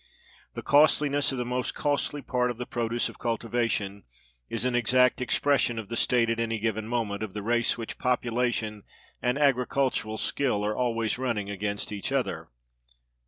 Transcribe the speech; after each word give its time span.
The 0.55 0.63
costliness 0.63 1.31
of 1.31 1.37
the 1.37 1.45
most 1.45 1.75
costly 1.75 2.23
part 2.23 2.49
of 2.49 2.57
the 2.57 2.65
produce 2.65 3.07
of 3.07 3.19
cultivation 3.19 4.01
is 4.49 4.65
an 4.65 4.73
exact 4.73 5.21
expression 5.21 5.77
of 5.77 5.89
the 5.89 5.95
state, 5.95 6.27
at 6.27 6.39
any 6.39 6.57
given 6.57 6.87
moment, 6.87 7.21
of 7.21 7.35
the 7.35 7.43
race 7.43 7.77
which 7.77 7.99
population 7.99 8.81
and 9.21 9.37
agricultural 9.37 10.17
skill 10.17 10.65
are 10.65 10.75
always 10.75 11.19
running 11.19 11.51
against 11.51 11.91
each 11.91 12.11
other. 12.11 12.49